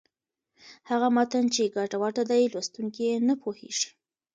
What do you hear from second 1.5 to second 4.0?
چې ګډوډه دی، لوستونکی یې نه پوهېږي.